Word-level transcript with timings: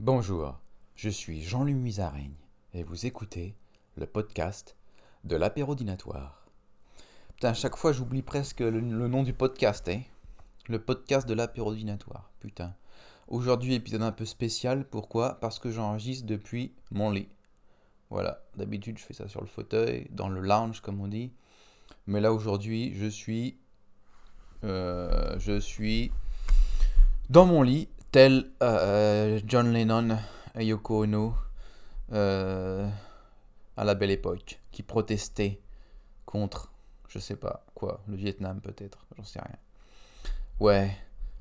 Bonjour, 0.00 0.58
je 0.96 1.08
suis 1.08 1.40
Jean-Louis 1.40 1.74
Musaraigne 1.74 2.34
et 2.74 2.82
vous 2.82 3.06
écoutez 3.06 3.54
le 3.96 4.06
podcast 4.06 4.74
de 5.22 5.36
l'apérodinatoire. 5.36 6.48
Putain, 7.36 7.50
à 7.50 7.54
chaque 7.54 7.76
fois 7.76 7.92
j'oublie 7.92 8.22
presque 8.22 8.58
le, 8.58 8.80
le 8.80 9.06
nom 9.06 9.22
du 9.22 9.32
podcast, 9.32 9.88
hein. 9.88 10.00
Le 10.66 10.80
podcast 10.80 11.28
de 11.28 11.34
l'apérodinatoire, 11.34 12.32
putain. 12.40 12.74
Aujourd'hui, 13.28 13.74
épisode 13.74 14.02
un 14.02 14.10
peu 14.10 14.24
spécial, 14.24 14.84
pourquoi? 14.84 15.38
Parce 15.38 15.60
que 15.60 15.70
j'enregistre 15.70 16.26
depuis 16.26 16.74
mon 16.90 17.12
lit. 17.12 17.28
Voilà, 18.10 18.42
d'habitude 18.56 18.98
je 18.98 19.04
fais 19.04 19.14
ça 19.14 19.28
sur 19.28 19.42
le 19.42 19.46
fauteuil, 19.46 20.08
dans 20.10 20.28
le 20.28 20.40
lounge 20.40 20.80
comme 20.80 21.00
on 21.00 21.06
dit. 21.06 21.30
Mais 22.08 22.20
là 22.20 22.32
aujourd'hui, 22.32 22.92
je 22.96 23.06
suis... 23.06 23.58
euh, 24.64 25.38
je 25.38 25.60
suis 25.60 26.10
dans 27.30 27.46
mon 27.46 27.62
lit, 27.62 27.88
tel 28.14 28.52
euh, 28.62 29.40
John 29.44 29.72
Lennon 29.72 30.16
et 30.54 30.66
Yoko 30.66 31.02
Ono 31.02 31.34
euh, 32.12 32.88
à 33.76 33.82
la 33.82 33.96
belle 33.96 34.12
époque, 34.12 34.60
qui 34.70 34.84
protestaient 34.84 35.60
contre, 36.24 36.72
je 37.08 37.18
sais 37.18 37.34
pas 37.34 37.66
quoi, 37.74 38.04
le 38.06 38.14
Vietnam 38.14 38.60
peut-être, 38.60 39.04
j'en 39.16 39.24
sais 39.24 39.40
rien. 39.40 39.56
Ouais, 40.60 40.96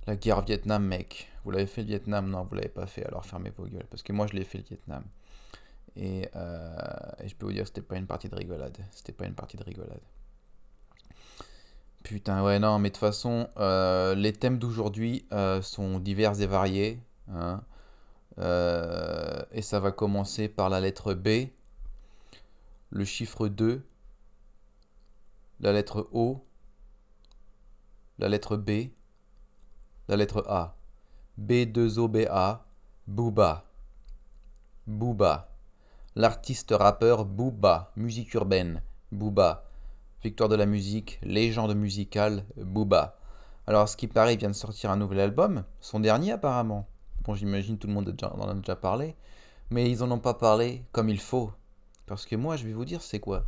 la 0.08 0.16
guerre 0.16 0.42
Vietnam, 0.42 0.84
mec. 0.84 1.30
Vous 1.46 1.52
l'avez 1.52 1.68
fait 1.68 1.82
le 1.82 1.90
Vietnam? 1.90 2.28
Non, 2.28 2.44
vous 2.44 2.56
l'avez 2.56 2.70
pas 2.70 2.88
fait, 2.88 3.06
alors 3.06 3.24
fermez 3.24 3.52
vos 3.52 3.68
gueules. 3.68 3.86
Parce 3.92 4.02
que 4.02 4.12
moi, 4.12 4.26
je 4.26 4.34
l'ai 4.34 4.44
fait 4.44 4.58
le 4.58 4.64
Vietnam. 4.64 5.04
Et, 5.96 6.28
euh, 6.36 6.76
et 7.20 7.28
je 7.28 7.36
peux 7.36 7.46
vous 7.46 7.54
dire, 7.54 7.68
c'était 7.68 7.84
pas 7.84 7.98
une 7.98 8.08
partie 8.08 8.30
de 8.30 8.36
rigolade. 8.36 8.80
C'était 8.90 9.14
pas 9.14 9.28
une 9.28 9.36
partie 9.36 9.58
de 9.58 9.64
rigolade. 9.64 10.02
Putain, 12.04 12.44
ouais, 12.44 12.60
non, 12.60 12.80
mais 12.80 12.90
de 12.90 12.94
toute 12.94 13.00
façon, 13.00 13.50
euh, 13.58 14.14
les 14.14 14.34
thèmes 14.34 14.60
d'aujourd'hui 14.60 15.26
euh, 15.32 15.62
sont 15.62 16.00
divers 16.00 16.40
et 16.42 16.48
variés. 16.48 17.00
hein. 17.32 17.64
Euh, 18.40 19.44
et 19.52 19.62
ça 19.62 19.80
va 19.80 19.92
commencer 19.92 20.50
par 20.50 20.70
la 20.70 20.82
lettre 20.82 21.14
B, 21.14 21.48
le 22.90 23.06
chiffre 23.06 23.48
2, 23.48 23.86
la 25.60 25.72
lettre 25.72 26.10
O, 26.12 26.44
la 28.20 28.28
lettre 28.28 28.58
B, 28.58 28.90
la 30.08 30.18
lettre 30.18 30.44
A. 30.48 30.76
B2OBA, 31.40 32.60
Booba. 33.08 33.66
Booba. 34.86 35.50
L'artiste 36.16 36.76
rappeur 36.78 37.26
Booba, 37.26 37.92
musique 37.96 38.34
urbaine, 38.34 38.84
Booba. 39.12 39.64
Victoire 40.24 40.48
de 40.48 40.56
la 40.56 40.66
musique, 40.66 41.20
légende 41.22 41.76
musicale, 41.76 42.46
Booba. 42.56 43.18
Alors, 43.68 43.90
ce 43.90 43.98
qui 43.98 44.08
paraît, 44.08 44.36
il 44.36 44.40
vient 44.40 44.50
de 44.50 44.56
sortir 44.56 44.90
un 44.90 44.96
nouvel 44.96 45.20
album, 45.20 45.66
son 45.82 46.00
dernier 46.00 46.32
apparemment. 46.32 46.88
Bon, 47.26 47.36
j'imagine 47.36 47.78
tout 47.78 47.88
le 47.88 47.94
monde 47.94 48.16
en 48.22 48.48
a 48.48 48.54
déjà 48.54 48.78
parlé, 48.78 49.18
mais 49.70 49.92
ils 49.92 50.02
en 50.02 50.10
ont 50.12 50.20
pas 50.20 50.34
parlé 50.34 50.86
comme 50.94 51.10
il 51.10 51.20
faut. 51.20 51.52
Parce 52.06 52.26
que 52.26 52.38
moi, 52.38 52.56
je 52.56 52.66
vais 52.66 52.72
vous 52.72 52.86
dire, 52.86 53.02
c'est 53.02 53.20
quoi? 53.20 53.44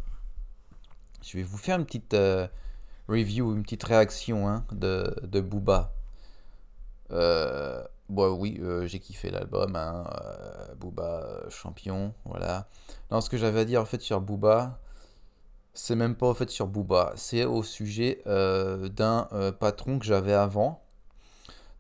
Je 1.22 1.38
vais 1.38 1.44
vous 1.44 1.58
faire 1.58 1.80
une 1.80 1.86
petite 1.86 2.14
euh, 2.14 2.46
review, 3.08 3.56
une 3.56 3.64
petite 3.64 3.84
réaction 3.84 4.50
hein, 4.50 4.66
de, 4.74 5.40
Booba. 5.40 5.94
Euh, 7.12 7.82
bon, 8.10 8.34
oui, 8.38 8.60
euh, 8.62 8.86
j'ai 8.86 9.00
kiffé 9.00 9.32
l'album, 9.32 9.78
hein, 9.78 10.04
Booba 10.78 11.46
champion, 11.50 12.14
voilà. 12.26 12.68
Non, 13.12 13.22
ce 13.22 13.30
que 13.30 13.38
j'avais 13.38 13.62
à 13.62 13.66
dire 13.66 13.82
en 13.82 13.86
fait 13.86 14.02
sur 14.02 14.20
Booba, 14.20 14.78
c'est 15.76 15.96
même 15.96 16.16
pas 16.16 16.28
au 16.30 16.34
fait 16.34 16.50
sur 16.50 16.68
Booba, 16.68 17.14
c'est 17.16 17.44
au 17.46 17.62
sujet 17.62 18.22
euh, 18.28 18.88
d'un 18.90 19.28
euh, 19.34 19.52
patron 19.52 20.00
que 20.00 20.06
j'avais 20.06 20.34
avant. 20.34 20.82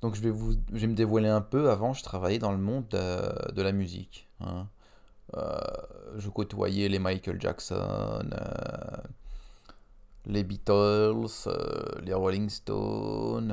Donc 0.01 0.15
je 0.15 0.21
vais 0.21 0.29
vous, 0.29 0.53
je 0.73 0.79
vais 0.79 0.87
me 0.87 0.95
dévoiler 0.95 1.29
un 1.29 1.41
peu. 1.41 1.71
Avant, 1.71 1.93
je 1.93 2.03
travaillais 2.03 2.37
dans 2.37 2.51
le 2.51 2.57
monde 2.57 2.87
de, 2.89 3.61
la 3.61 3.71
musique. 3.71 4.29
hein. 4.41 4.67
Euh, 5.35 5.57
je 6.17 6.29
côtoyais 6.29 6.89
les 6.89 6.99
Michael 6.99 7.41
Jackson, 7.41 8.29
les 10.25 10.43
Beatles, 10.43 11.49
les 12.03 12.13
Rolling 12.13 12.49
Stones, 12.49 13.51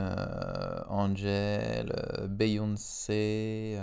Angel, 0.89 2.27
Beyoncé, 2.29 3.79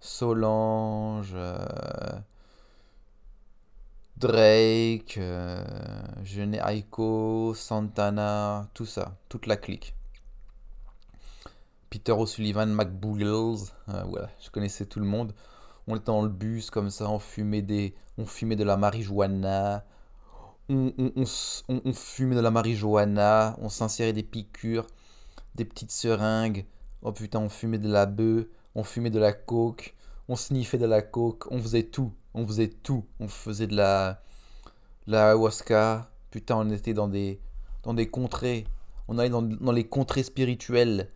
Solange, 0.00 1.36
Drake, 4.18 5.16
euh, 5.18 5.64
Aiko, 6.68 7.54
Santana, 7.54 8.68
tout 8.74 8.86
ça, 8.86 9.16
toute 9.28 9.46
la 9.46 9.56
clique. 9.56 9.94
Peter 11.90 12.12
O'Sullivan, 12.12 12.66
McBoogles, 12.66 13.58
euh, 13.88 14.02
voilà, 14.08 14.28
je 14.40 14.50
connaissais 14.50 14.86
tout 14.86 14.98
le 15.00 15.06
monde. 15.06 15.32
On 15.86 15.94
était 15.96 16.06
dans 16.06 16.22
le 16.22 16.28
bus 16.28 16.70
comme 16.70 16.90
ça, 16.90 17.08
on 17.08 17.18
fumait 17.18 17.62
des, 17.62 17.94
on 18.18 18.26
fumait 18.26 18.56
de 18.56 18.64
la 18.64 18.76
marijuana, 18.76 19.84
on, 20.68 20.92
on, 20.98 21.12
on- 21.68 21.82
on 21.84 21.92
fumait 21.94 22.36
de 22.36 22.40
la 22.40 22.50
marijuana, 22.50 23.56
on 23.60 23.68
s'insérait 23.68 24.12
des 24.14 24.22
piqûres, 24.24 24.86
des 25.56 25.64
petites 25.66 25.92
seringues. 25.92 26.66
Oh 27.02 27.12
putain, 27.12 27.40
on 27.40 27.48
fumait 27.50 27.78
de 27.78 27.90
la 27.92 28.06
bœuf, 28.06 28.46
on 28.74 28.84
fumait 28.84 29.10
de 29.10 29.18
la 29.20 29.32
coke, 29.32 29.94
on 30.28 30.36
sniffait 30.36 30.78
de 30.78 30.86
la 30.86 31.02
coke, 31.02 31.46
on 31.52 31.60
faisait 31.62 31.84
tout, 31.84 32.12
on 32.36 32.46
faisait 32.46 32.68
tout. 32.68 33.04
On 33.18 33.26
faisait 33.28 33.66
de 33.66 33.74
la, 33.74 34.22
la 35.08 35.26
ayahuasca. 35.30 36.10
Putain, 36.30 36.56
on 36.56 36.70
était 36.70 36.94
dans 36.94 37.08
des, 37.08 37.40
dans 37.82 37.94
des 37.94 38.08
contrées, 38.08 38.64
on 39.08 39.18
allait 39.18 39.30
dans, 39.30 39.42
les 39.72 39.88
contrées 39.88 40.22
spirituelles 40.22 41.10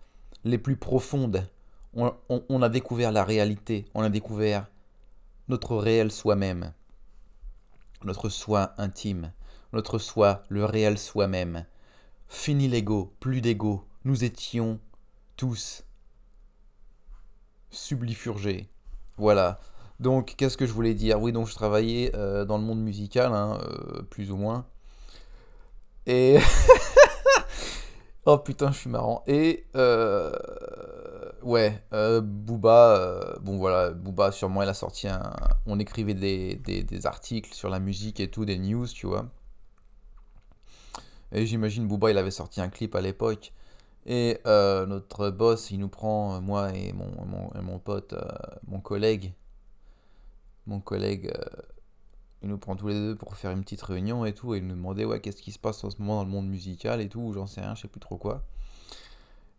les 0.44 0.59
plus 0.59 0.76
profondes. 0.76 1.47
On, 1.94 2.12
on- 2.28 2.44
on 2.48 2.62
a 2.62 2.69
découvert 2.69 3.12
la 3.12 3.25
réalité, 3.25 3.84
on 3.94 4.03
a 4.03 4.09
découvert 4.09 4.66
notre 5.48 5.76
réel 5.76 6.10
soi-même, 6.12 6.72
notre 8.04 8.28
soi 8.28 8.72
intime, 8.78 9.32
notre 9.72 9.98
soi, 9.98 10.44
le 10.48 10.64
réel 10.64 10.97
soi-même. 10.98 11.66
Fini 12.28 12.69
l'ego, 12.69 13.12
plus 13.20 13.41
d'ego. 13.41 13.84
Nous 14.04 14.25
étions 14.25 14.78
tous 15.36 15.82
sublifurgés. 17.70 18.69
Voilà. 19.19 19.60
Donc, 20.00 20.34
qu'est-ce 20.37 20.56
que 20.56 20.66
je 20.66 20.72
voulais 20.72 20.94
dire? 20.94 21.21
Oui, 21.21 21.31
donc 21.31 21.47
je 21.47 21.55
travaillais 21.55 22.11
euh, 22.16 22.47
dans 22.47 22.56
le 22.56 22.65
monde 22.65 22.81
musical, 22.81 23.34
hein, 23.34 23.59
euh, 23.62 24.03
plus 24.03 24.31
ou 24.33 24.37
moins. 24.37 24.66
Et. 26.06 26.38
oh 28.25 28.39
putain, 28.39 28.72
je 28.72 28.78
suis 28.78 28.91
marrant. 28.91 29.22
Et. 29.27 29.66
euh, 29.77 30.33
Ouais, 31.43 31.83
Booba, 32.22 33.39
bon 33.41 33.56
voilà, 33.56 33.91
Booba, 33.93 34.31
sûrement, 34.31 34.62
il 34.62 34.69
a 34.69 34.75
sorti 34.75 35.09
un. 35.09 35.33
On 35.66 35.78
écrivait 35.78 36.15
des, 36.15 37.06
articles 37.06 37.55
sur 37.55 37.71
la 37.71 37.81
musique 37.81 38.21
et 38.21 38.31
tout, 38.31 38.44
des 38.44 38.59
news, 38.59 38.87
tu 38.87 39.06
vois. 39.06 39.27
Et 41.33 41.47
j'imagine 41.47 41.87
Booba, 41.87 42.10
il 42.10 42.19
avait 42.19 42.31
sorti 42.31 42.60
un 42.60 42.69
clip 42.69 42.94
à 42.94 43.00
l'époque. 43.00 43.53
Et 44.06 44.39
notre 44.44 45.31
boss, 45.31 45.71
il 45.71 45.78
nous 45.78 45.89
prend, 45.89 46.41
moi 46.43 46.71
et 46.75 46.93
mon, 46.93 47.78
pote, 47.78 48.15
mon 48.66 48.81
collègue, 48.81 49.33
mon 50.70 50.81
collègue, 50.81 51.32
euh, 51.36 51.62
il 52.42 52.48
nous 52.48 52.56
prend 52.58 52.76
tous 52.76 52.88
les 52.88 52.94
deux 52.94 53.16
pour 53.16 53.36
faire 53.36 53.50
une 53.50 53.62
petite 53.62 53.82
réunion 53.82 54.25
et 54.25 54.32
tout. 54.32 54.54
Et 54.54 54.58
il 54.58 54.66
nous 54.66 54.75
demandait, 54.75 55.04
ouais, 55.04 55.20
qu'est-ce 55.20 55.42
qui 55.42 55.53
se 55.53 55.58
passe 55.58 55.84
en 55.84 55.91
ce 55.91 55.98
moment 55.98 56.16
dans 56.16 56.25
le 56.25 56.31
monde 56.31 56.48
musical 56.48 57.00
et 57.00 57.08
tout, 57.08 57.20
ou 57.20 57.32
j'en 57.32 57.47
sais 57.47 57.60
rien, 57.60 57.75
je 57.75 57.82
sais 57.82 57.88
plus 57.88 58.00
trop 58.00 58.16
quoi. 58.16 58.44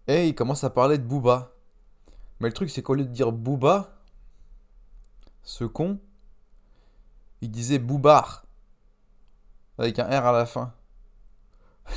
Et 0.08 0.28
il 0.28 0.36
commence 0.36 0.64
à 0.64 0.70
parler 0.70 0.98
de 0.98 1.04
Booba. 1.04 1.54
Mais 2.40 2.48
le 2.48 2.54
truc, 2.54 2.72
c'est 2.72 2.82
qu'au 2.82 2.96
lieu 2.96 3.04
de 3.04 3.10
dire 3.12 3.32
Booba, 3.32 3.94
ce 5.44 5.64
con, 5.64 6.00
il 7.42 7.52
disait 7.52 7.78
Boobar, 7.78 8.46
avec 9.78 10.00
un 10.00 10.06
R 10.06 10.26
à 10.26 10.32
la 10.32 10.46
fin. 10.46 10.74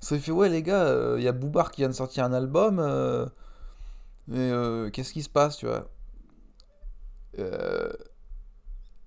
Ça 0.00 0.18
fait, 0.18 0.32
ouais, 0.32 0.48
les 0.48 0.62
gars, 0.62 1.16
il 1.16 1.22
y 1.22 1.28
a 1.28 1.32
Boobar 1.32 1.70
qui 1.70 1.82
vient 1.82 1.88
de 1.88 1.94
sortir 1.94 2.24
un 2.24 2.32
album, 2.32 2.78
euh, 2.78 3.26
mais 4.26 4.50
euh, 4.50 4.90
qu'est-ce 4.90 5.12
qui 5.12 5.22
se 5.22 5.28
passe, 5.28 5.56
tu 5.56 5.66
vois? 5.66 5.88
Euh, 7.38 7.77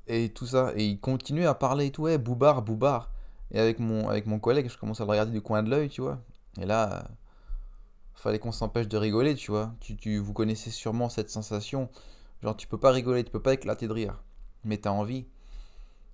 Et 0.08 0.30
tout 0.30 0.48
ça. 0.48 0.74
Et 0.76 0.86
il 0.86 1.00
continuait 1.00 1.46
à 1.46 1.54
parler 1.54 1.88
et 1.88 1.92
tout, 1.92 2.04
ouais, 2.04 2.18
Boobar, 2.18 2.62
Boobar. 2.62 3.12
Et 3.52 3.60
avec 3.60 3.80
mon, 3.80 4.10
avec 4.10 4.26
mon 4.26 4.40
collègue, 4.40 4.70
je 4.70 4.78
commence 4.78 5.02
à 5.02 5.06
le 5.06 5.10
regarder 5.10 5.32
du 5.32 5.42
coin 5.42 5.64
de 5.64 5.70
l'œil, 5.70 5.90
tu 5.90 6.02
vois. 6.02 6.20
Et 6.60 6.66
là, 6.66 6.94
euh, 6.94 7.02
fallait 8.16 8.40
qu'on 8.40 8.52
s'empêche 8.52 8.88
de 8.88 8.98
rigoler, 8.98 9.36
tu 9.36 9.52
vois. 9.52 9.74
Tu, 9.80 9.96
tu, 9.96 10.18
vous 10.20 10.34
connaissez 10.34 10.72
sûrement 10.72 11.10
cette 11.10 11.30
sensation. 11.30 11.90
Genre, 12.44 12.56
tu 12.56 12.68
peux 12.68 12.78
pas 12.78 12.92
rigoler, 12.92 13.24
tu 13.24 13.32
peux 13.32 13.42
pas 13.42 13.54
éclater 13.54 13.88
de 13.88 13.94
rire. 13.94 14.24
Mais 14.64 14.78
t'as 14.78 14.92
envie. 14.92 15.26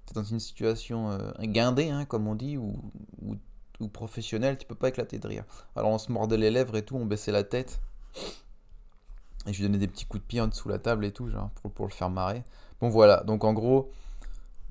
T'es 0.06 0.13
dans 0.13 0.24
une 0.24 0.39
situation 0.39 1.12
euh, 1.12 1.31
guindée, 1.42 1.89
hein, 1.89 2.06
comme 2.06 2.28
on 2.28 2.36
dit, 2.36 2.57
ou, 2.57 2.74
ou, 3.22 3.36
ou 3.80 3.88
professionnelle, 3.88 4.57
tu 4.57 4.66
peux 4.66 4.75
pas 4.75 4.89
éclater 4.89 5.19
de 5.19 5.28
rire. 5.28 5.44
Alors 5.75 5.92
on 5.92 5.98
se 5.98 6.12
mordait 6.12 6.38
les 6.38 6.51
lèvres 6.51 6.75
et 6.78 6.84
tout, 6.84 6.95
on 6.95 7.06
baissait 7.06 7.31
la 7.31 7.44
tête. 7.44 7.80
Et 9.48 9.54
je 9.54 9.60
lui 9.60 9.68
donnais 9.68 9.78
des 9.78 9.88
petits 9.88 10.06
coups 10.06 10.22
de 10.22 10.28
pied 10.28 10.42
en 10.42 10.48
dessous 10.48 10.70
la 10.70 10.78
table 10.78 11.06
et 11.06 11.12
tout, 11.12 11.30
genre, 11.30 11.50
pour, 11.62 11.72
pour 11.72 11.88
le 11.88 11.92
faire 11.92 12.10
marrer. 12.10 12.44
Bon 12.82 12.90
voilà, 12.90 13.24
donc 13.24 13.44
en 13.44 13.54
gros, 13.54 13.92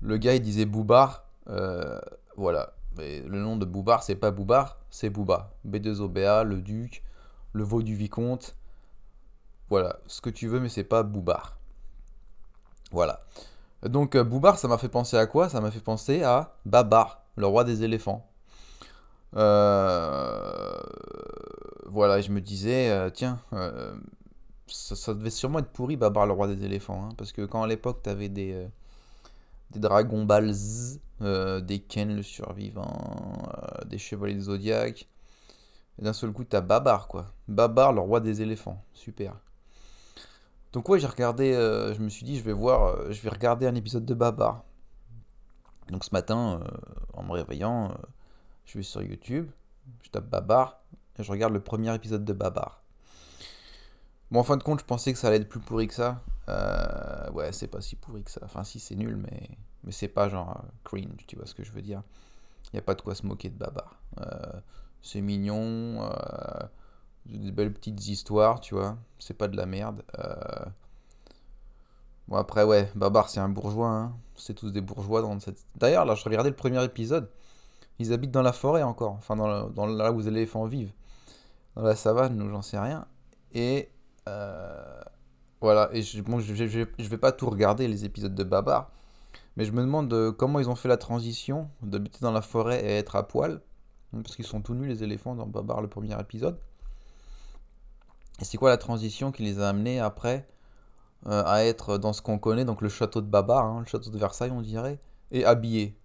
le 0.00 0.16
gars 0.18 0.34
il 0.34 0.42
disait 0.42 0.66
Boobar, 0.66 1.24
euh, 1.48 1.98
voilà. 2.36 2.74
Mais 2.98 3.20
le 3.20 3.40
nom 3.40 3.56
de 3.56 3.64
Boobar, 3.64 4.02
c'est 4.02 4.14
pas 4.14 4.30
Boobar, 4.30 4.78
c'est 4.90 5.10
Booba. 5.10 5.50
B2OBA, 5.66 6.44
le 6.44 6.60
duc, 6.60 7.02
le 7.52 7.64
veau 7.64 7.82
du 7.82 7.94
vicomte, 7.94 8.54
voilà, 9.68 9.98
ce 10.06 10.20
que 10.20 10.30
tu 10.30 10.46
veux, 10.46 10.60
mais 10.60 10.68
c'est 10.68 10.84
pas 10.84 11.02
Boobar. 11.02 11.58
Voilà. 12.92 13.20
Donc 13.82 14.14
euh, 14.14 14.24
Boobar, 14.24 14.58
ça 14.58 14.68
m'a 14.68 14.78
fait 14.78 14.88
penser 14.88 15.16
à 15.16 15.26
quoi? 15.26 15.48
Ça 15.48 15.60
m'a 15.60 15.70
fait 15.70 15.80
penser 15.80 16.22
à 16.22 16.54
Babar, 16.64 17.22
le 17.36 17.46
roi 17.46 17.64
des 17.64 17.82
éléphants. 17.82 18.28
Euh, 19.34 20.80
voilà, 21.86 22.20
je 22.20 22.30
me 22.30 22.40
disais, 22.40 22.90
euh, 22.90 23.10
tiens, 23.10 23.38
ça, 24.68 25.14
devait 25.14 25.30
sûrement 25.30 25.60
être 25.60 25.70
pourri 25.70 25.96
Babar, 25.96 26.26
le 26.26 26.32
roi 26.32 26.48
des 26.48 26.64
éléphants. 26.64 27.04
Hein, 27.04 27.14
parce 27.16 27.32
que 27.32 27.42
quand 27.42 27.62
à 27.62 27.66
l'époque, 27.66 28.00
tu 28.02 28.10
avais 28.10 28.28
des, 28.28 28.66
des 29.70 29.80
Dragon 29.80 30.24
Balls, 30.24 30.54
des 31.20 31.78
Ken 31.88 32.14
le 32.14 32.22
survivant, 32.22 33.48
des 33.86 33.98
Chevaliers 33.98 34.34
du 34.34 34.42
Zodiac. 34.42 35.08
Et 35.98 36.02
d'un 36.02 36.12
seul 36.12 36.32
coup, 36.32 36.44
t'as 36.44 36.60
Babar, 36.60 37.08
quoi. 37.08 37.32
Babar, 37.48 37.92
le 37.92 38.00
roi 38.00 38.20
des 38.20 38.42
éléphants. 38.42 38.82
Super. 38.92 39.34
Donc 40.72 40.88
ouais, 40.90 41.00
j'ai 41.00 41.06
regardé, 41.06 41.54
euh, 41.54 41.94
je 41.94 42.02
me 42.02 42.10
suis 42.10 42.24
dit, 42.24 42.36
je 42.36 42.42
vais 42.42 42.52
voir, 42.52 42.88
euh, 42.88 43.10
je 43.10 43.22
vais 43.22 43.30
regarder 43.30 43.66
un 43.66 43.74
épisode 43.74 44.04
de 44.04 44.12
Babar. 44.12 44.62
Donc 45.88 46.04
ce 46.04 46.10
matin, 46.12 46.60
euh, 46.60 46.68
en 47.14 47.22
me 47.22 47.32
réveillant, 47.32 47.96
je 48.66 48.76
vais 48.76 48.84
sur 48.84 49.02
YouTube, 49.02 49.48
je 50.02 50.10
tape 50.10 50.28
Babar, 50.28 50.82
et 51.18 51.22
je 51.22 51.30
regarde 51.30 51.54
le 51.54 51.60
premier 51.60 51.94
épisode 51.94 52.26
de 52.26 52.32
Babar. 52.34 52.82
Bon, 54.30 54.40
en 54.40 54.44
fin 54.44 54.56
de 54.56 54.62
compte, 54.62 54.80
je 54.80 54.84
pensais 54.84 55.12
que 55.12 55.18
ça 55.18 55.28
allait 55.28 55.36
être 55.36 55.48
plus 55.48 55.60
pourri 55.60 55.86
que 55.86 55.94
ça. 55.94 56.22
ouais, 57.32 57.52
c'est 57.52 57.68
pas 57.68 57.80
si 57.80 57.96
pourri 57.96 58.22
que 58.22 58.30
ça. 58.30 58.40
Enfin, 58.44 58.64
si, 58.64 58.80
c'est 58.80 58.96
nul, 58.96 59.16
mais, 59.16 59.48
mais 59.84 59.92
c'est 59.92 60.08
pas 60.08 60.28
genre 60.28 60.64
cringe, 60.84 61.26
tu 61.26 61.36
vois 61.36 61.46
ce 61.46 61.54
que 61.54 61.64
je 61.64 61.72
veux 61.72 61.82
dire. 61.82 62.02
Il 62.72 62.76
n'y 62.76 62.80
a 62.80 62.82
pas 62.82 62.94
de 62.94 63.02
quoi 63.02 63.14
se 63.14 63.24
moquer 63.24 63.48
de 63.50 63.56
Babar. 63.56 64.00
c'est 65.02 65.20
mignon 65.20 66.00
des 67.28 67.52
belles 67.52 67.72
petites 67.72 68.08
histoires, 68.08 68.60
tu 68.60 68.74
vois. 68.74 68.96
C'est 69.18 69.34
pas 69.34 69.48
de 69.48 69.56
la 69.56 69.66
merde. 69.66 70.02
Euh. 70.18 70.64
Bon, 72.28 72.36
après, 72.36 72.64
ouais, 72.64 72.90
Babar, 72.94 73.28
c'est 73.28 73.40
un 73.40 73.48
bourgeois. 73.48 73.88
Hein. 73.88 74.16
C'est 74.34 74.54
tous 74.54 74.70
des 74.70 74.80
bourgeois 74.80 75.22
dans 75.22 75.38
cette. 75.40 75.64
D'ailleurs, 75.76 76.04
là, 76.04 76.14
je 76.14 76.24
regardais 76.24 76.50
le 76.50 76.56
premier 76.56 76.82
épisode. 76.84 77.30
Ils 77.98 78.12
habitent 78.12 78.30
dans 78.32 78.42
la 78.42 78.52
forêt 78.52 78.82
encore. 78.82 79.12
Enfin, 79.12 79.36
dans 79.36 79.86
là 79.86 80.12
où 80.12 80.20
les 80.20 80.28
éléphants 80.28 80.66
vivent. 80.66 80.92
Dans 81.76 81.82
la 81.82 81.96
savane, 81.96 82.40
ou 82.40 82.50
j'en 82.50 82.62
sais 82.62 82.78
rien. 82.78 83.06
Et. 83.52 83.90
Euh, 84.28 85.00
voilà. 85.60 85.90
Et 85.92 86.02
je, 86.02 86.20
bon, 86.22 86.40
je, 86.40 86.54
je, 86.54 87.08
vais 87.08 87.18
pas 87.18 87.32
tout 87.32 87.48
regarder, 87.48 87.88
les 87.88 88.04
épisodes 88.04 88.34
de 88.34 88.44
Babar. 88.44 88.90
Mais 89.56 89.64
je 89.64 89.72
me 89.72 89.80
demande 89.80 90.12
euh, 90.12 90.32
comment 90.32 90.60
ils 90.60 90.68
ont 90.68 90.74
fait 90.74 90.88
la 90.88 90.96
transition 90.96 91.68
d'habiter 91.82 92.18
dans 92.20 92.32
la 92.32 92.42
forêt 92.42 92.84
et 92.84 92.96
être 92.96 93.16
à 93.16 93.26
poil. 93.26 93.60
Parce 94.12 94.36
qu'ils 94.36 94.46
sont 94.46 94.60
tout 94.60 94.74
nus, 94.74 94.86
les 94.86 95.02
éléphants, 95.02 95.34
dans 95.34 95.46
Babar, 95.46 95.82
le 95.82 95.88
premier 95.88 96.18
épisode. 96.18 96.58
Et 98.40 98.44
c'est 98.44 98.58
quoi 98.58 98.70
la 98.70 98.76
transition 98.76 99.32
qui 99.32 99.42
les 99.42 99.60
a 99.60 99.68
amenés 99.68 99.98
après 99.98 100.46
euh, 101.26 101.42
à 101.44 101.64
être 101.64 101.98
dans 101.98 102.12
ce 102.12 102.22
qu'on 102.22 102.38
connaît, 102.38 102.64
donc 102.64 102.82
le 102.82 102.88
château 102.88 103.20
de 103.20 103.26
Babar, 103.26 103.64
hein, 103.64 103.80
le 103.80 103.86
château 103.86 104.10
de 104.10 104.18
Versailles 104.18 104.52
on 104.52 104.60
dirait, 104.60 105.00
et 105.32 105.44
habillés? 105.44 105.98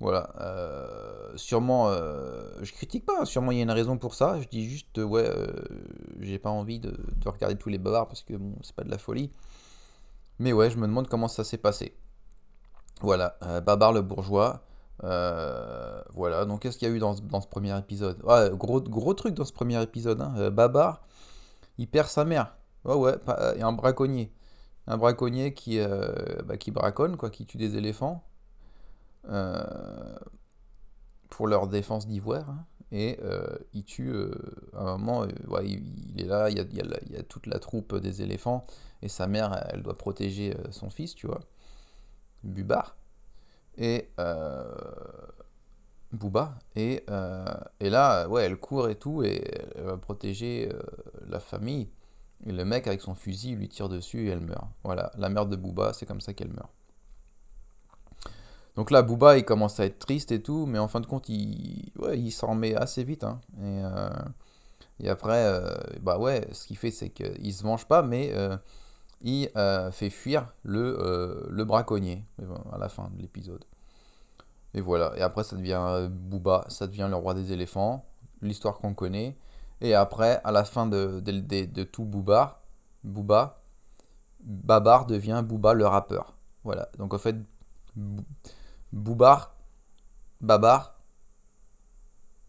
Voilà. 0.00 0.30
Euh, 0.40 1.32
sûrement, 1.36 1.88
euh, 1.88 2.42
je 2.62 2.72
critique 2.72 3.04
pas, 3.04 3.24
sûrement 3.24 3.50
il 3.52 3.58
y 3.58 3.60
a 3.60 3.64
une 3.64 3.70
raison 3.70 3.98
pour 3.98 4.14
ça. 4.14 4.40
Je 4.40 4.48
dis 4.48 4.68
juste, 4.68 4.98
ouais, 4.98 5.28
j'ai 6.20 6.38
pas 6.38 6.50
envie 6.50 6.78
de, 6.80 6.94
regarder 7.26 7.56
tous 7.56 7.68
les 7.68 7.78
bavards 7.78 8.06
parce 8.06 8.22
que 8.22 8.34
bon, 8.34 8.54
c'est 8.62 8.74
pas 8.74 8.84
de 8.84 8.90
la 8.90 8.98
folie. 8.98 9.30
Mais 10.38 10.52
ouais, 10.52 10.70
je 10.70 10.76
me 10.76 10.86
demande 10.86 11.08
comment 11.08 11.28
ça 11.28 11.44
s'est 11.44 11.58
passé. 11.58 11.96
Voilà, 13.00 13.36
Babar 13.64 13.92
le 13.92 14.02
bourgeois, 14.02 14.62
euh, 15.04 16.02
voilà, 16.14 16.44
donc 16.44 16.62
qu'est-ce 16.62 16.78
qu'il 16.78 16.88
y 16.88 16.90
a 16.90 16.94
eu 16.94 16.98
dans, 16.98 17.14
ce 17.14 17.46
premier 17.48 17.76
épisode? 17.78 18.20
Ouais, 18.24 18.50
gros, 18.54 18.80
gros 18.80 19.14
truc 19.14 19.34
dans 19.34 19.44
ce 19.44 19.52
premier 19.52 19.80
épisode. 19.82 20.20
Hein. 20.20 20.34
Euh, 20.36 20.50
Babar, 20.50 21.02
il 21.78 21.88
perd 21.88 22.08
sa 22.08 22.24
mère. 22.24 22.56
Ouais, 22.84 22.94
ouais, 22.94 23.14
et 23.56 23.62
un 23.62 23.72
braconnier. 23.72 24.32
Un 24.86 24.96
braconnier 24.96 25.54
qui, 25.54 25.78
euh, 25.78 26.08
bah, 26.46 26.56
qui 26.56 26.70
braconne, 26.70 27.16
quoi, 27.16 27.30
qui 27.30 27.46
tue 27.46 27.58
des 27.58 27.76
éléphants. 27.76 28.24
Pour 31.28 31.46
leur 31.46 31.68
défense 31.68 32.06
d'ivoire. 32.06 32.48
Hein. 32.50 32.64
Et 32.90 33.18
il 33.74 33.84
tue, 33.84 34.14
à 34.74 34.80
un 34.80 34.96
moment, 34.96 35.26
ouais, 35.48 35.68
il, 35.68 36.20
est 36.20 36.26
là, 36.26 36.48
il 36.48 36.56
y, 36.56 36.60
a, 36.60 36.64
il 36.70 37.12
y, 37.12 37.16
a, 37.16 37.22
toute 37.22 37.46
la 37.46 37.58
troupe 37.58 37.94
des 37.96 38.22
éléphants. 38.22 38.66
Et 39.02 39.08
sa 39.08 39.26
mère, 39.26 39.66
elle 39.70 39.82
doit 39.82 39.98
protéger 39.98 40.56
son 40.70 40.88
fils, 40.88 41.14
tu 41.14 41.26
vois. 41.26 41.40
Bubar 42.42 42.98
et 43.78 44.10
euh, 44.18 44.64
Booba. 46.12 46.58
Et, 46.76 47.04
euh, 47.08 47.46
et 47.80 47.88
là, 47.88 48.28
ouais, 48.28 48.44
elle 48.44 48.58
court 48.58 48.88
et 48.88 48.96
tout, 48.96 49.22
et 49.22 49.42
elle 49.76 49.84
va 49.84 49.96
protéger 49.96 50.68
euh, 50.72 50.80
la 51.28 51.40
famille. 51.40 51.88
Et 52.46 52.52
le 52.52 52.64
mec, 52.64 52.86
avec 52.86 53.00
son 53.00 53.14
fusil, 53.14 53.54
lui 53.56 53.68
tire 53.68 53.88
dessus 53.88 54.26
et 54.26 54.30
elle 54.30 54.40
meurt. 54.40 54.66
Voilà, 54.84 55.10
la 55.16 55.28
mère 55.28 55.46
de 55.46 55.56
Booba, 55.56 55.92
c'est 55.92 56.06
comme 56.06 56.20
ça 56.20 56.34
qu'elle 56.34 56.52
meurt. 56.52 56.70
Donc 58.78 58.90
là, 58.90 59.02
Booba, 59.02 59.36
il 59.36 59.44
commence 59.44 59.78
à 59.80 59.84
être 59.84 59.98
triste 59.98 60.32
et 60.32 60.40
tout, 60.40 60.64
mais 60.64 60.78
en 60.78 60.88
fin 60.88 61.00
de 61.00 61.06
compte, 61.06 61.28
il, 61.28 61.90
il 62.14 62.30
s'en 62.30 62.52
remet 62.52 62.74
assez 62.74 63.04
vite. 63.04 63.24
Hein. 63.24 63.40
Et, 63.60 65.04
et, 65.04 65.08
après, 65.10 65.60
bah 66.00 66.16
ouais, 66.18 66.48
ce 66.52 66.66
qu'il 66.66 66.78
fait, 66.78 66.90
c'est 66.92 67.10
qu'il 67.10 67.52
se 67.52 67.62
venge 67.62 67.86
pas, 67.86 68.02
mais 68.02 68.32
il 69.20 69.50
euh, 69.56 69.90
fait 69.90 70.10
fuir 70.10 70.52
le, 70.62 70.96
euh, 71.00 71.64
braconnier 71.64 72.24
à 72.72 72.78
la 72.78 72.88
fin 72.88 73.10
de 73.14 73.20
l'épisode. 73.20 73.64
Et 74.74 74.80
voilà. 74.80 75.12
Et 75.16 75.22
après, 75.22 75.44
ça 75.44 75.56
devient 75.56 75.80
euh, 75.80 76.08
Booba, 76.08 76.64
ça 76.68 76.86
devient 76.86 77.08
le 77.08 77.16
roi 77.16 77.34
des 77.34 77.52
éléphants, 77.52 78.04
l'histoire 78.42 78.78
qu'on 78.78 78.94
connaît. 78.94 79.36
Et 79.80 79.94
après, 79.94 80.40
à 80.44 80.52
la 80.52 80.64
fin 80.64 80.86
de, 80.86 81.20
de, 81.20 81.64
de, 81.64 81.84
tout 81.84 82.04
Booba, 82.04 82.62
Booba, 83.04 83.62
Babar 84.40 85.06
devient 85.06 85.42
Booba 85.44 85.74
le 85.74 85.86
rappeur. 85.86 86.34
Voilà. 86.64 86.88
Donc 86.98 87.14
en 87.14 87.18
fait, 87.18 87.36
Boobar, 88.92 89.54
Babar, 90.40 90.94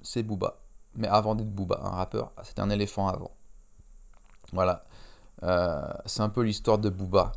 c'est 0.01 0.23
Booba. 0.23 0.57
Mais 0.95 1.07
avant 1.07 1.35
d'être 1.35 1.53
Booba, 1.53 1.79
un 1.83 1.89
rappeur, 1.89 2.31
c'était 2.43 2.61
un 2.61 2.69
éléphant 2.69 3.07
avant. 3.07 3.31
Voilà. 4.53 4.85
Euh, 5.43 5.93
c'est 6.05 6.21
un 6.21 6.29
peu 6.29 6.41
l'histoire 6.41 6.77
de 6.77 6.89
Booba. 6.89 7.31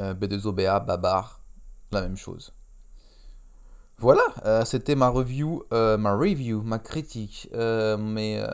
Euh, 0.00 0.14
B2OBA, 0.14 0.84
Babar, 0.84 1.40
la 1.92 2.02
même 2.02 2.16
chose. 2.16 2.52
Voilà, 3.98 4.24
euh, 4.44 4.64
c'était 4.64 4.96
ma 4.96 5.08
review, 5.08 5.64
ma 5.70 6.14
review, 6.14 6.62
ma 6.62 6.80
critique, 6.80 7.48
mes, 7.52 8.44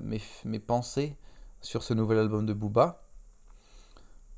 mes, 0.00 0.22
mes, 0.44 0.58
pensées 0.60 1.16
sur 1.60 1.82
ce 1.82 1.92
nouvel 1.92 2.18
album 2.18 2.46
de 2.46 2.52
Booba. 2.52 3.02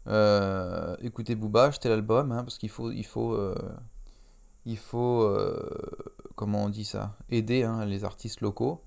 Écoutez 0.07 1.35
Booba, 1.35 1.65
achetez 1.65 1.89
l'album, 1.89 2.33
hein, 2.33 2.45
parce 2.45 2.59
qu'il 2.59 2.71
faut, 2.71 2.91
il 2.91 3.07
faut, 3.07 3.39
il 4.67 4.79
faut, 4.79 5.37
comment 6.35 6.65
on 6.65 6.69
dit 6.69 6.85
ça, 6.85 7.17
aider 7.31 7.63
hein, 7.63 7.85
les 7.85 8.05
artistes 8.05 8.41
locaux 8.41 8.83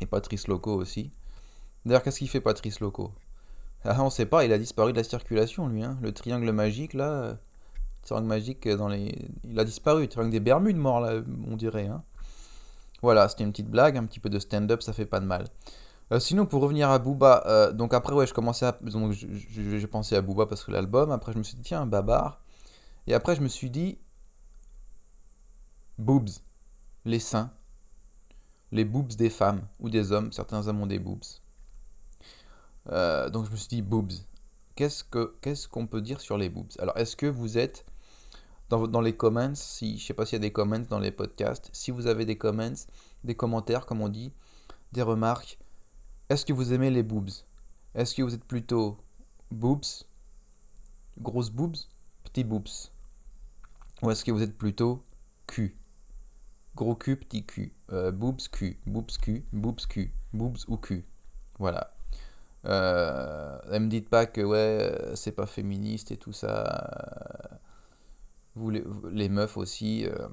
et 0.00 0.06
Patrice 0.06 0.48
locaux 0.48 0.74
aussi. 0.74 1.10
D'ailleurs, 1.84 2.02
qu'est-ce 2.02 2.18
qu'il 2.18 2.28
fait 2.28 2.40
Patrice 2.40 2.80
Loco? 2.80 3.12
Ah, 3.84 4.02
on 4.02 4.10
sait 4.10 4.26
pas, 4.26 4.44
il 4.44 4.52
a 4.52 4.58
disparu 4.58 4.92
de 4.92 4.96
la 4.96 5.04
circulation, 5.04 5.68
lui. 5.68 5.84
Hein. 5.84 5.96
Le 6.02 6.12
triangle 6.12 6.50
magique, 6.50 6.94
là. 6.94 7.10
Euh, 7.10 7.34
triangle 8.02 8.26
magique 8.26 8.68
dans 8.68 8.88
les. 8.88 9.30
Il 9.44 9.58
a 9.60 9.64
disparu. 9.64 10.08
Triangle 10.08 10.32
des 10.32 10.40
Bermudes, 10.40 10.76
mort, 10.76 11.00
là, 11.00 11.22
on 11.48 11.56
dirait. 11.56 11.88
Voilà, 13.02 13.28
c'était 13.28 13.44
une 13.44 13.52
petite 13.52 13.70
blague, 13.70 13.96
un 13.96 14.04
petit 14.04 14.18
peu 14.18 14.28
de 14.28 14.40
stand-up, 14.40 14.82
ça 14.82 14.92
fait 14.92 15.06
pas 15.06 15.20
de 15.20 15.26
mal. 15.26 15.44
Euh, 16.12 16.20
sinon, 16.20 16.46
pour 16.46 16.62
revenir 16.62 16.90
à 16.90 16.98
Booba, 16.98 17.42
euh, 17.46 17.72
donc 17.72 17.92
après, 17.94 18.14
ouais, 18.14 18.26
je 18.26 18.34
commençais 18.34 18.66
à. 18.66 18.72
Donc, 18.82 19.12
j'ai 19.12 19.86
pensé 19.86 20.14
à 20.16 20.22
Booba 20.22 20.46
parce 20.46 20.64
que 20.64 20.70
l'album. 20.70 21.10
Après, 21.10 21.32
je 21.32 21.38
me 21.38 21.42
suis 21.42 21.56
dit, 21.56 21.62
tiens, 21.62 21.86
Babar. 21.86 22.40
Et 23.06 23.14
après, 23.14 23.36
je 23.36 23.40
me 23.40 23.48
suis 23.48 23.70
dit. 23.70 23.98
Boobs. 25.98 26.30
Les 27.04 27.20
seins. 27.20 27.50
Les 28.72 28.84
boobs 28.84 29.14
des 29.14 29.30
femmes 29.30 29.62
ou 29.80 29.88
des 29.88 30.12
hommes. 30.12 30.32
Certains 30.32 30.66
hommes 30.68 30.80
ont 30.80 30.86
des 30.86 30.98
boobs. 30.98 31.24
Euh, 32.90 33.30
donc 33.30 33.46
je 33.46 33.50
me 33.50 33.56
suis 33.56 33.68
dit 33.68 33.82
boobs. 33.82 34.12
Qu'est-ce 34.74 35.04
que 35.04 35.34
qu'est-ce 35.40 35.68
qu'on 35.68 35.86
peut 35.86 36.02
dire 36.02 36.20
sur 36.20 36.36
les 36.36 36.48
boobs? 36.48 36.72
Alors 36.78 36.96
est-ce 36.98 37.16
que 37.16 37.26
vous 37.26 37.58
êtes 37.58 37.84
dans, 38.68 38.86
dans 38.86 39.00
les 39.00 39.16
comments, 39.16 39.54
si 39.54 39.98
je 39.98 40.04
sais 40.04 40.14
pas 40.14 40.26
s'il 40.26 40.36
y 40.36 40.36
a 40.36 40.40
des 40.40 40.52
comments 40.52 40.86
dans 40.90 40.98
les 40.98 41.12
podcasts, 41.12 41.70
si 41.72 41.90
vous 41.90 42.06
avez 42.06 42.24
des 42.24 42.36
comments, 42.36 42.74
des 43.24 43.34
commentaires 43.34 43.86
comme 43.86 44.02
on 44.02 44.08
dit, 44.08 44.32
des 44.92 45.02
remarques, 45.02 45.58
est-ce 46.28 46.44
que 46.44 46.52
vous 46.52 46.72
aimez 46.72 46.90
les 46.90 47.02
boobs? 47.02 47.30
Est-ce 47.94 48.14
que 48.14 48.22
vous 48.22 48.34
êtes 48.34 48.44
plutôt 48.44 48.98
boobs, 49.50 49.84
grosses 51.18 51.50
boobs, 51.50 51.76
petits 52.24 52.44
boobs? 52.44 52.68
Ou 54.02 54.10
est-ce 54.10 54.24
que 54.24 54.30
vous 54.30 54.42
êtes 54.42 54.56
plutôt 54.56 55.04
cul? 55.46 55.76
Gros 56.74 56.94
cul, 56.94 57.16
petit 57.16 57.46
cul. 57.46 57.72
Euh, 57.92 58.12
boobs, 58.12 58.48
cul. 58.52 58.78
Boobs, 58.86 59.16
cul. 59.18 59.44
Boobs, 59.52 59.86
cul. 59.86 60.12
Boobs 60.34 60.58
ou 60.68 60.76
cul. 60.76 61.06
Voilà. 61.58 61.96
Euh, 62.66 63.58
ne 63.72 63.78
me 63.78 63.88
dites 63.88 64.10
pas 64.10 64.26
que 64.26 64.42
ouais, 64.42 65.14
c'est 65.14 65.32
pas 65.32 65.46
féministe 65.46 66.10
et 66.10 66.16
tout 66.16 66.32
ça. 66.32 67.60
Vous 68.56 68.70
les, 68.70 69.28
meufs 69.28 69.56
aussi, 69.56 70.06
euh, 70.06 70.28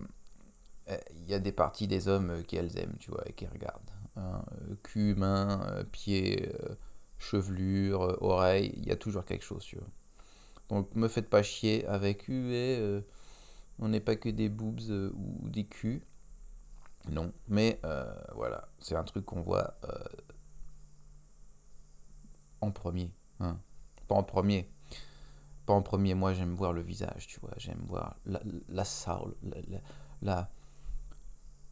il 1.15 1.29
y 1.29 1.33
a 1.33 1.39
des 1.39 1.51
parties 1.51 1.87
des 1.87 2.07
hommes 2.07 2.43
qu'elles 2.43 2.77
aiment, 2.77 2.95
tu 2.99 3.11
vois, 3.11 3.23
et 3.27 3.33
qui 3.33 3.45
regardent. 3.45 3.92
Hein. 4.15 4.43
cul, 4.83 5.15
main, 5.15 5.83
pied, 5.91 6.51
chevelure, 7.17 8.17
oreille, 8.21 8.73
il 8.77 8.85
y 8.85 8.91
a 8.91 8.95
toujours 8.95 9.25
quelque 9.25 9.43
chose, 9.43 9.63
tu. 9.63 9.77
Donc 10.69 10.93
me 10.95 11.07
faites 11.07 11.29
pas 11.29 11.43
chier 11.43 11.85
avec 11.87 12.29
euh, 12.29 13.01
on 13.79 13.89
n'est 13.89 13.99
pas 13.99 14.15
que 14.15 14.29
des 14.29 14.49
boobs 14.49 14.81
ou 15.15 15.49
des 15.49 15.65
culs. 15.65 16.03
Non, 17.11 17.33
mais 17.47 17.79
voilà, 18.35 18.69
c'est 18.79 18.95
un 18.95 19.03
truc 19.03 19.25
qu'on 19.25 19.41
voit 19.41 19.75
en 22.63 22.71
premier. 22.71 23.11
Hein. 23.39 23.59
Pas 24.07 24.15
en 24.15 24.23
premier. 24.23 24.69
Pas 25.65 25.73
en 25.73 25.81
premier, 25.81 26.13
moi 26.13 26.33
j'aime 26.33 26.55
voir 26.55 26.73
le 26.73 26.81
visage, 26.81 27.27
tu 27.27 27.39
vois. 27.39 27.53
J'aime 27.57 27.81
voir 27.85 28.17
la, 28.25 28.41
la 28.69 28.85
soul, 28.85 29.35
la, 29.43 29.79
la, 30.21 30.49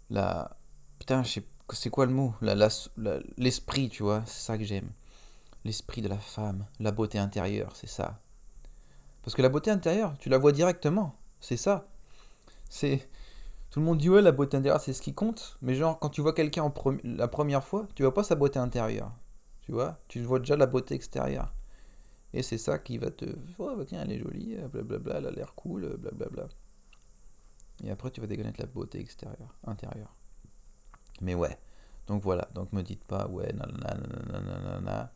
la, 0.09 0.57
Putain, 0.99 1.23
c'est 1.75 1.89
quoi 1.89 2.05
le 2.05 2.11
mot? 2.13 2.33
L'esprit, 3.37 3.89
tu 3.89 4.03
vois, 4.03 4.23
c'est 4.25 4.41
ça 4.41 4.57
que 4.57 4.63
j'aime. 4.63 4.89
L'esprit 5.63 6.01
de 6.01 6.07
la 6.07 6.17
femme, 6.17 6.65
la 6.79 6.91
beauté 6.91 7.19
intérieure, 7.19 7.75
c'est 7.75 7.89
ça. 7.89 8.19
Parce 9.23 9.35
que 9.35 9.41
la 9.41 9.49
beauté 9.49 9.69
intérieure, 9.69 10.17
tu 10.17 10.29
la 10.29 10.37
vois 10.37 10.51
directement, 10.51 11.15
c'est 11.39 11.57
ça. 11.57 11.87
C'est. 12.69 13.07
Tout 13.69 13.79
le 13.79 13.85
monde 13.85 13.99
dit 13.99 14.09
ouais, 14.09 14.21
la 14.21 14.31
beauté 14.31 14.57
intérieure, 14.57 14.81
c'est 14.81 14.93
ce 14.93 15.01
qui 15.01 15.13
compte. 15.13 15.57
Mais 15.61 15.75
genre, 15.75 15.97
quand 15.99 16.09
tu 16.09 16.21
vois 16.21 16.33
quelqu'un 16.33 16.73
la 17.03 17.27
première 17.27 17.63
fois, 17.63 17.87
tu 17.95 18.03
vois 18.03 18.13
pas 18.13 18.23
sa 18.23 18.35
beauté 18.35 18.59
intérieure. 18.59 19.11
Tu 19.61 19.71
vois? 19.71 19.99
Tu 20.07 20.21
vois 20.21 20.39
déjà 20.39 20.57
la 20.57 20.65
beauté 20.65 20.95
extérieure. 20.95 21.53
Et 22.33 22.43
c'est 22.43 22.57
ça 22.57 22.79
qui 22.79 22.97
va 22.97 23.11
te. 23.11 23.25
Oh, 23.59 23.75
bah, 23.77 23.85
tiens, 23.85 24.01
elle 24.03 24.11
est 24.11 24.19
jolie, 24.19 24.57
blablabla, 24.71 25.17
elle 25.19 25.27
a 25.27 25.31
l'air 25.31 25.53
cool, 25.55 25.97
blablabla. 25.97 26.47
Et 27.83 27.91
après, 27.91 28.11
tu 28.11 28.21
vas 28.21 28.27
déconnaître 28.27 28.59
la 28.59 28.67
beauté 28.67 28.99
extérieure, 28.99 29.55
intérieure. 29.65 30.13
Mais 31.21 31.35
ouais. 31.35 31.57
Donc 32.07 32.23
voilà. 32.23 32.49
Donc 32.53 32.73
me 32.73 32.81
dites 32.81 33.05
pas, 33.05 33.27
ouais, 33.27 33.53
nanana. 33.53 35.13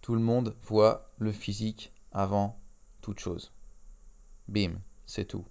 Tout 0.00 0.14
le 0.14 0.20
monde 0.20 0.54
voit 0.62 1.10
le 1.18 1.32
physique 1.32 1.92
avant 2.12 2.58
toute 3.00 3.18
chose. 3.18 3.52
Bim, 4.48 4.74
c'est 5.06 5.26
tout. 5.26 5.44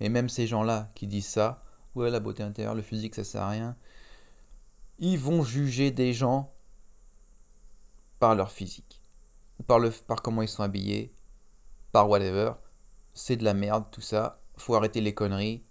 Et 0.00 0.08
même 0.08 0.28
ces 0.28 0.46
gens-là 0.46 0.88
qui 0.94 1.06
disent 1.06 1.28
ça, 1.28 1.62
ouais, 1.94 2.10
la 2.10 2.20
beauté 2.20 2.42
intérieure, 2.42 2.74
le 2.74 2.82
physique, 2.82 3.14
ça 3.14 3.24
sert 3.24 3.42
à 3.42 3.50
rien, 3.50 3.76
ils 4.98 5.18
vont 5.18 5.42
juger 5.42 5.90
des 5.90 6.12
gens 6.12 6.52
par 8.18 8.34
leur 8.34 8.50
physique, 8.50 9.02
par, 9.66 9.78
le, 9.78 9.90
par 9.90 10.22
comment 10.22 10.42
ils 10.42 10.48
sont 10.48 10.62
habillés, 10.62 11.14
par 11.92 12.08
whatever. 12.08 12.52
C'est 13.14 13.36
de 13.36 13.44
la 13.44 13.54
merde 13.54 13.84
tout 13.90 14.00
ça. 14.00 14.42
Faut 14.58 14.74
arrêter 14.74 15.00
les 15.00 15.14
conneries. 15.14 15.64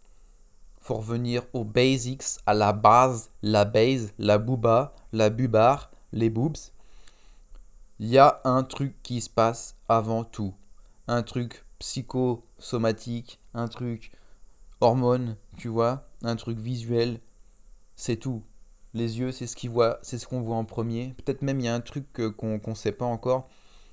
Faut 0.85 0.97
revenir 0.97 1.41
aux 1.53 1.63
basics, 1.63 2.37
à 2.45 2.53
la 2.53 2.71
base, 2.71 3.31
la 3.41 3.65
base, 3.65 4.13
la 4.19 4.37
booba, 4.37 4.93
la 5.13 5.31
bubar, 5.31 5.89
les 6.11 6.29
boobs. 6.29 6.59
Il 7.97 8.07
y 8.07 8.19
a 8.19 8.39
un 8.43 8.61
truc 8.61 8.93
qui 9.01 9.19
se 9.19 9.29
passe 9.31 9.77
avant 9.89 10.23
tout. 10.23 10.53
Un 11.07 11.23
truc 11.23 11.65
psychosomatique, 11.79 13.39
un 13.55 13.67
truc 13.67 14.11
hormone, 14.79 15.37
tu 15.57 15.69
vois, 15.69 16.03
un 16.21 16.35
truc 16.35 16.59
visuel. 16.59 17.19
C'est 17.95 18.17
tout. 18.17 18.43
Les 18.93 19.17
yeux, 19.17 19.31
c'est 19.31 19.47
ce 19.47 19.55
qu'ils 19.55 19.71
voient, 19.71 19.97
c'est 20.03 20.19
ce 20.19 20.27
qu'on 20.27 20.41
voit 20.41 20.55
en 20.55 20.65
premier. 20.65 21.15
Peut-être 21.17 21.41
même 21.41 21.61
il 21.61 21.65
y 21.65 21.67
a 21.67 21.73
un 21.73 21.81
truc 21.81 22.05
qu'on 22.37 22.61
ne 22.63 22.75
sait 22.75 22.91
pas 22.91 23.05
encore, 23.05 23.49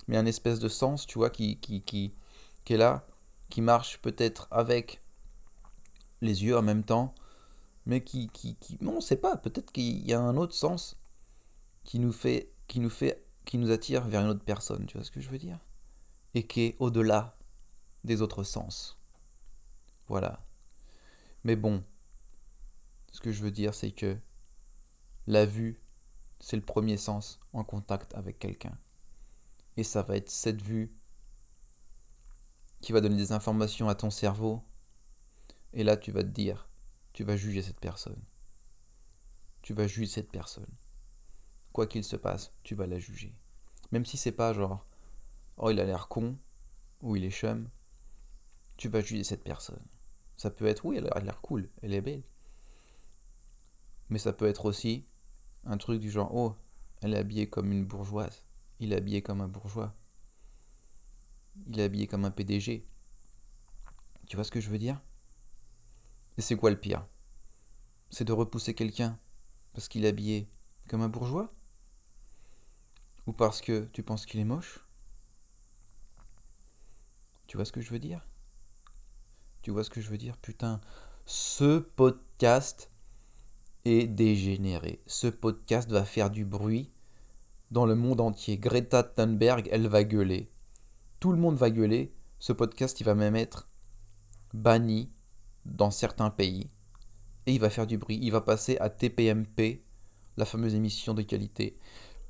mais 0.09 0.19
un 0.19 0.27
espèce 0.27 0.59
de 0.59 0.69
sens, 0.69 1.07
tu 1.07 1.17
vois, 1.17 1.31
qui, 1.31 1.57
qui, 1.57 1.81
qui, 1.81 2.13
qui 2.67 2.75
est 2.75 2.77
là, 2.77 3.07
qui 3.49 3.63
marche 3.63 3.97
peut-être 4.03 4.47
avec 4.51 5.02
les 6.23 6.45
yeux 6.45 6.57
en 6.57 6.63
même 6.63 6.85
temps, 6.85 7.15
mais 7.85 8.03
qui, 8.03 8.29
qui, 8.29 8.57
qui 8.57 8.79
on 8.81 8.97
ne 8.97 9.01
sait 9.01 9.17
pas. 9.17 9.37
Peut-être 9.37 9.73
qu'il 9.73 10.09
y 10.09 10.15
a 10.15 10.21
un 10.21 10.37
autre 10.37 10.55
sens 10.55 10.97
qui 11.85 11.99
nous 11.99 12.13
fait, 12.13 12.51
qui 12.69 12.81
nous 12.81 12.91
fait, 12.91 13.23
qui 13.45 13.59
nous 13.59 13.71
attire 13.71 14.07
vers 14.07 14.23
une 14.23 14.31
autre 14.31 14.45
personne. 14.45 14.87
Tu 14.87 14.97
vois 14.97 15.05
ce 15.05 15.11
que 15.11 15.21
je 15.21 15.29
veux 15.29 15.39
dire? 15.39 15.59
Et 16.35 16.47
qui 16.47 16.63
est 16.63 16.77
au-delà 16.79 17.37
des 18.05 18.23
autres 18.23 18.45
sens. 18.45 18.99
Voilà. 20.09 20.45
Mais 21.45 21.57
bon, 21.57 21.85
ce 23.13 23.21
que 23.21 23.33
je 23.33 23.43
veux 23.43 23.51
dire, 23.51 23.75
c'est 23.75 23.91
que 23.91 24.17
la 25.27 25.45
vue, 25.45 25.81
c'est 26.41 26.57
le 26.57 26.63
premier 26.63 26.97
sens 26.97 27.41
en 27.53 27.65
contact 27.65 28.15
avec 28.15 28.39
quelqu'un. 28.39 28.77
Et 29.77 29.85
ça 29.85 30.03
va 30.03 30.17
être 30.17 30.31
cette 30.31 30.63
vue 30.63 30.95
qui 32.81 32.93
va 32.93 33.01
donner 33.01 33.17
des 33.17 33.33
informations 33.33 33.89
à 33.89 33.95
ton 33.95 34.11
cerveau. 34.11 34.63
Et 35.75 35.85
là, 35.85 35.97
tu 35.97 36.13
vas 36.13 36.23
te 36.23 36.29
dire, 36.29 36.69
tu 37.13 37.25
vas 37.25 37.37
juger 37.37 37.63
cette 37.63 37.81
personne. 37.81 38.21
Tu 39.63 39.75
vas 39.75 39.87
juger 39.87 40.07
cette 40.07 40.31
personne. 40.31 40.67
Quoi 41.73 41.87
qu'il 41.87 42.05
se 42.05 42.17
passe, 42.17 42.53
tu 42.63 42.75
vas 42.75 42.87
la 42.87 42.99
juger. 42.99 43.35
Même 43.91 44.05
si 44.05 44.17
c'est 44.17 44.33
pas 44.33 44.53
genre, 44.53 44.85
oh, 45.57 45.71
il 45.71 45.81
a 45.81 45.85
l'air 45.85 46.09
con, 46.09 46.37
ou 47.01 47.17
il 47.17 47.25
est 47.25 47.31
chum, 47.31 47.69
tu 48.77 48.89
vas 48.89 49.01
juger 49.01 49.25
cette 49.25 49.45
personne. 49.45 49.83
Ça 50.37 50.51
peut 50.51 50.67
être, 50.67 50.85
oui, 50.85 50.97
elle 50.97 51.09
a 51.13 51.21
l'air 51.21 51.41
cool, 51.41 51.69
elle 51.83 51.95
est 51.95 52.01
belle. 52.01 52.23
Mais 54.11 54.19
ça 54.19 54.33
peut 54.33 54.47
être 54.47 54.67
aussi, 54.67 55.07
un 55.65 55.79
truc 55.79 56.01
du 56.01 56.11
genre, 56.11 56.35
oh, 56.35 56.57
elle 57.01 57.15
est 57.15 57.19
habillée 57.19 57.49
comme 57.49 57.73
une 57.73 57.85
bourgeoise. 57.85 58.45
Il 58.81 58.93
est 58.93 58.97
habillé 58.97 59.23
comme 59.23 59.41
un 59.41 59.49
bourgeois. 59.49 59.93
Il 61.69 61.79
est 61.81 61.85
habillé 61.85 62.07
comme 62.07 62.25
un 62.25 62.31
PDG. 62.31 62.85
Tu 64.27 64.37
vois 64.37 64.45
ce 64.45 64.51
que 64.51 64.61
je 64.61 64.71
veux 64.71 64.79
dire? 64.79 65.01
Et 66.39 66.43
c'est 66.43 66.57
quoi 66.57 66.71
le 66.71 66.81
pire? 66.81 67.07
C'est 68.11 68.25
de 68.25 68.33
repousser 68.33 68.75
quelqu'un 68.75 69.19
parce 69.73 69.89
qu'il 69.89 70.05
est 70.05 70.09
habillé 70.09 70.49
comme 70.89 71.03
un 71.03 71.09
bourgeois? 71.09 71.53
Ou 73.27 73.33
parce 73.33 73.61
que 73.61 73.89
tu 73.93 74.03
penses 74.03 74.27
qu'il 74.27 74.41
est 74.41 74.45
moche? 74.45 74.81
Tu 77.47 77.57
vois 77.57 77.65
ce 77.65 77.73
que 77.73 77.81
je 77.81 77.91
veux 77.91 77.99
dire? 77.99 78.27
Tu 79.63 79.71
vois 79.71 79.85
ce 79.85 79.91
que 79.91 80.01
je 80.01 80.11
veux 80.11 80.19
dire? 80.19 80.37
Putain, 80.39 80.81
ce 81.25 81.79
podcast 81.79 82.91
et 83.85 84.07
dégénéré. 84.07 85.01
Ce 85.07 85.27
podcast 85.27 85.91
va 85.91 86.05
faire 86.05 86.31
du 86.31 86.45
bruit 86.45 86.91
dans 87.71 87.87
le 87.87 87.95
monde 87.95 88.21
entier. 88.21 88.59
Greta 88.59 89.03
Thunberg, 89.03 89.69
elle 89.71 89.89
va 89.89 90.05
gueuler. 90.05 90.51
Tout 91.21 91.33
le 91.33 91.39
monde 91.39 91.57
va 91.57 91.71
gueuler. 91.71 92.13
Ce 92.39 92.53
podcast, 92.53 93.01
il 93.01 93.05
va 93.05 93.15
même 93.15 93.37
être 93.37 93.69
banni 94.53 95.11
dans 95.65 95.91
certains 95.91 96.31
pays. 96.31 96.71
Et 97.47 97.55
il 97.55 97.61
va 97.61 97.71
faire 97.71 97.87
du 97.87 97.99
bruit. 97.99 98.19
Il 98.23 98.31
va 98.31 98.41
passer 98.41 98.77
à 98.79 98.89
TPMP, 98.91 99.83
la 100.37 100.45
fameuse 100.45 100.75
émission 100.75 101.15
de 101.15 101.23
qualité. 101.23 101.77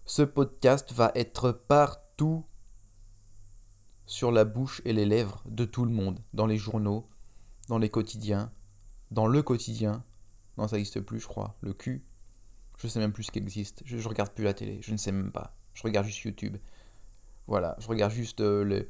Ce 0.05 0.23
podcast 0.23 0.93
va 0.93 1.13
être 1.15 1.53
partout 1.53 2.45
sur 4.07 4.33
la 4.33 4.45
bouche 4.45 4.83
et 4.85 4.93
les 4.93 5.07
lèvres 5.07 5.43
de 5.47 5.65
tout 5.65 5.85
le 5.85 5.93
monde, 5.93 6.21
dans 6.35 6.47
les 6.47 6.59
journaux, 6.59 7.07
dans 7.69 7.79
les 7.79 7.89
quotidiens, 7.89 8.51
dans 9.11 9.27
le 9.27 9.43
quotidien, 9.43 10.03
non, 10.59 10.69
ça 10.69 10.77
n'existe 10.77 11.01
plus, 11.01 11.21
je 11.21 11.27
crois. 11.27 11.57
Le 11.61 11.73
cul. 11.73 12.05
Je 12.79 12.89
sais 12.89 12.99
même 12.99 13.13
plus 13.13 13.25
ce 13.25 13.31
qui 13.31 13.39
existe. 13.39 13.83
Je, 13.85 13.99
je, 13.99 14.09
regarde 14.09 14.33
plus 14.33 14.45
la 14.45 14.55
télé. 14.55 14.81
Je 14.83 14.93
ne 14.93 14.97
sais 14.97 15.13
même 15.13 15.33
pas. 15.33 15.55
Je 15.75 15.83
regarde 15.83 16.07
juste 16.07 16.21
YouTube. 16.21 16.57
Voilà. 17.47 17.77
Je 17.79 17.89
regarde 17.89 18.13
juste 18.13 18.41
euh, 18.41 18.65
les, 18.65 18.89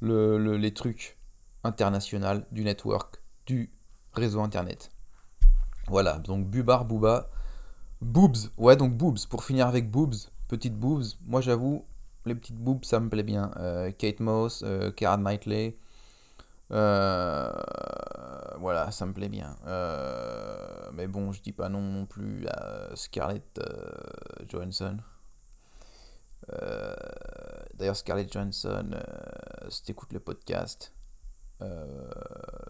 le, 0.00 0.56
les 0.56 0.74
trucs 0.74 1.16
internationaux 1.62 2.42
du 2.52 2.64
network, 2.64 3.22
du 3.46 3.70
réseau 4.12 4.40
internet. 4.40 4.90
Voilà. 5.88 6.18
Donc, 6.18 6.46
Bubar, 6.46 6.84
Booba. 6.84 7.28
Boobs. 8.00 8.50
Ouais, 8.58 8.76
donc 8.76 8.96
boobs. 8.96 9.26
Pour 9.26 9.44
finir 9.44 9.66
avec 9.66 9.90
boobs. 9.90 10.14
Petites 10.48 10.76
boobs. 10.76 11.04
Moi, 11.26 11.40
j'avoue, 11.40 11.84
les 12.26 12.34
petites 12.34 12.58
boobs, 12.58 12.84
ça 12.84 13.00
me 13.00 13.08
plaît 13.08 13.22
bien. 13.22 13.50
Euh, 13.56 13.90
Kate 13.92 14.20
Moss, 14.20 14.62
euh, 14.64 14.90
Knightley. 14.92 15.76
Euh, 16.70 17.52
voilà, 18.58 18.90
ça 18.90 19.06
me 19.06 19.12
plaît 19.12 19.28
bien. 19.28 19.56
Euh, 19.66 20.90
mais 20.92 21.06
bon, 21.06 21.32
je 21.32 21.42
dis 21.42 21.52
pas 21.52 21.68
non 21.68 22.06
plus 22.06 22.46
à 22.48 22.94
Scarlett 22.94 23.60
Johansson. 24.48 24.98
D'ailleurs, 27.74 27.96
Scarlett 27.96 28.32
Johansson, 28.32 28.90
si 29.68 29.82
t'écoutes 29.82 30.12
le 30.12 30.20
podcast, 30.20 30.92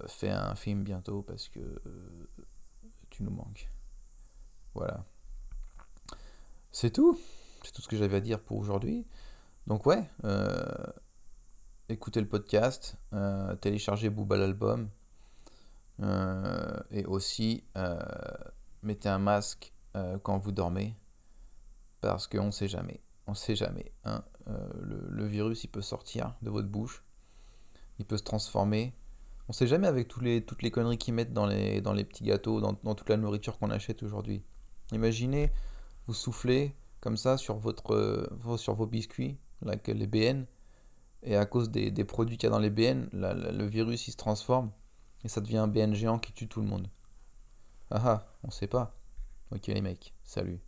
fais 0.09 0.31
un 0.31 0.55
film 0.55 0.83
bientôt 0.83 1.23
parce 1.23 1.49
que 1.49 1.83
tu 3.11 3.23
nous 3.23 3.31
manques. 3.31 3.71
Voilà. 4.75 5.05
C'est 6.73 6.91
tout. 6.91 7.19
C'est 7.63 7.73
tout 7.73 7.83
ce 7.83 7.89
que 7.89 7.97
j'avais 7.97 8.17
à 8.17 8.21
dire 8.21 8.41
pour 8.41 8.59
aujourd'hui. 8.59 9.07
Donc 9.67 9.87
ouais, 9.87 10.05
écoutez 11.89 12.21
le 12.21 12.29
podcast, 12.29 12.97
euh, 13.13 13.55
téléchargez 13.57 14.09
Booba 14.09 14.37
l'album, 14.37 14.89
euh, 16.01 16.81
et 16.91 17.05
aussi 17.05 17.65
euh, 17.77 17.99
mettez 18.83 19.09
un 19.09 19.19
masque 19.19 19.73
quand 20.25 20.39
vous 20.39 20.51
dormez, 20.51 20.97
parce 22.01 22.27
qu'on 22.27 22.47
ne 22.47 22.51
sait 22.51 22.67
jamais. 22.67 23.01
On 23.29 23.35
sait 23.35 23.55
jamais. 23.55 23.93
Hein. 24.03 24.25
Le, 24.81 25.25
virus, 25.25 25.63
il 25.63 25.69
peut 25.69 25.83
sortir 25.83 26.35
de 26.43 26.51
votre 26.51 26.67
bouche, 26.67 27.05
il 28.01 28.05
peut 28.05 28.17
se 28.17 28.25
transformer. 28.25 28.93
On 29.49 29.53
sait 29.53 29.67
jamais 29.67 29.87
avec 29.87 30.09
tous 30.09 30.21
les, 30.21 30.43
toutes 30.45 30.63
les 30.63 30.71
conneries 30.71 30.99
qu'ils 30.99 31.15
mettent 31.15 31.33
dans 31.33 31.47
les, 31.47 31.81
dans 31.81 31.93
les 31.93 32.05
petits 32.05 32.25
gâteaux, 32.25 32.61
dans, 32.61 32.95
toute 32.95 33.09
la 33.09 33.17
nourriture 33.17 33.59
qu'on 33.59 33.71
achète 33.71 34.03
aujourd'hui. 34.03 34.43
Imaginez 34.93 35.51
vous 36.07 36.15
soufflez 36.15 36.75
comme 37.01 37.17
ça 37.17 37.37
sur, 37.37 37.57
votre, 37.57 38.29
sur 38.57 38.75
vos 38.75 38.87
biscuits, 38.87 39.37
là, 39.63 39.75
les 39.87 40.07
BN, 40.07 40.45
et 41.23 41.37
à 41.37 41.47
cause 41.47 41.71
des, 41.71 41.93
produits 42.05 42.37
qu'il 42.37 42.47
y 42.47 42.49
a 42.49 42.51
dans 42.51 42.59
les 42.59 42.71
BN, 42.71 43.09
le 43.13 43.65
virus 43.65 44.09
il 44.09 44.13
se 44.13 44.17
transforme 44.17 44.71
et 45.25 45.29
ça 45.29 45.41
devient 45.41 45.59
un 45.59 45.69
BN 45.69 45.95
géant 45.95 46.19
qui 46.19 46.33
tue 46.33 46.49
tout 46.49 46.61
le 46.61 46.67
monde. 46.67 46.89
Ah 47.91 48.03
ah, 48.05 48.27
on 48.43 48.51
sait 48.51 48.67
pas. 48.67 48.95
Ok 49.51 49.67
les 49.69 49.81
mecs, 49.81 50.15
salut. 50.23 50.61